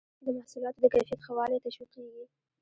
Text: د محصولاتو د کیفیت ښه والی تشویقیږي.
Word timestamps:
د 0.23 0.25
محصولاتو 0.37 0.79
د 0.83 0.85
کیفیت 0.93 1.19
ښه 1.25 1.33
والی 1.37 1.63
تشویقیږي. 1.65 2.25